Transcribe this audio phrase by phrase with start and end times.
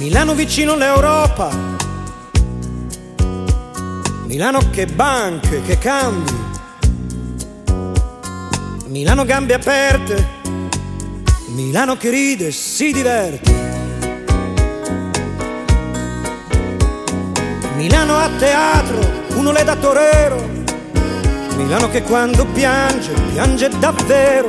[0.00, 1.50] Milano vicino all'Europa.
[4.24, 6.32] Milano che banche, che cambi.
[8.86, 10.26] Milano gambe aperte.
[11.48, 13.52] Milano che ride e si diverte.
[17.76, 18.98] Milano a teatro,
[19.34, 20.48] uno le da torero.
[21.56, 24.48] Milano che quando piange, piange davvero.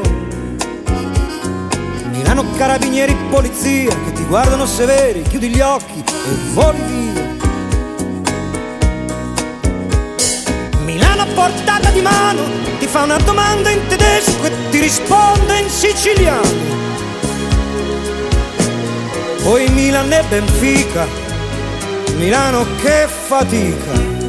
[2.11, 7.29] Milano carabinieri, polizia che ti guardano severi, chiudi gli occhi e voli via.
[10.83, 12.41] Milano a portata di mano
[12.79, 16.49] ti fa una domanda in tedesco e ti risponde in siciliano.
[19.43, 21.07] Poi Milan e Benfica,
[22.17, 24.19] Milano che fatica.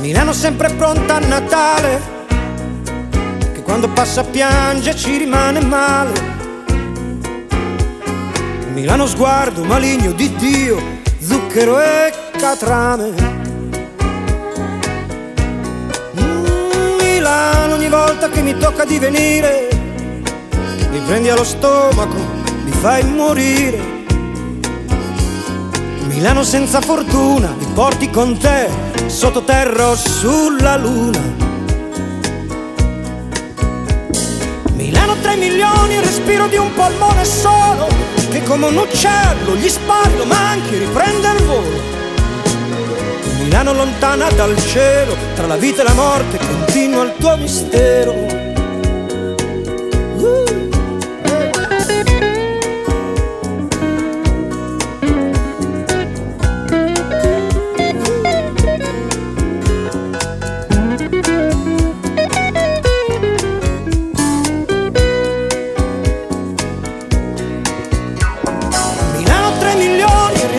[0.00, 2.11] Milano sempre pronta a Natale,
[3.72, 6.12] quando passa piange ci rimane male.
[8.74, 10.78] Milano sguardo maligno di Dio,
[11.18, 13.14] zucchero e catrame.
[16.20, 19.70] Mm, Milano ogni volta che mi tocca di venire,
[20.90, 22.18] mi prendi allo stomaco,
[22.64, 23.80] mi fai morire.
[26.08, 28.68] Milano senza fortuna, mi porti con te,
[29.06, 31.51] sottoterra o sulla luna.
[35.32, 37.88] 3 milioni, il respiro di un polmone solo,
[38.28, 41.80] che come un uccello gli spari, lo manchi, riprende il volo.
[43.38, 48.41] Milano lontana dal cielo, tra la vita e la morte, continua il tuo mistero.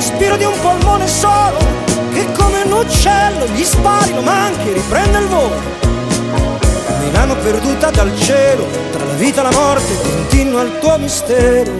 [0.03, 1.57] Respiro di un polmone solo,
[2.11, 5.55] che come un uccello gli spari, lo manchi, riprende il volo.
[6.99, 11.71] Milano perduta dal cielo, tra la vita e la morte, continua il tuo mistero.